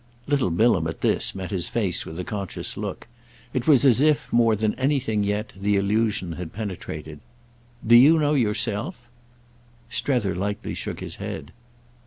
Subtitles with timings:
[0.25, 4.55] Little Bilham, at this, met his face with a conscious look—it was as if, more
[4.55, 7.19] than anything yet, the allusion had penetrated.
[7.85, 9.05] "Do you know yourself?"
[9.91, 11.51] Strether lightly shook his head.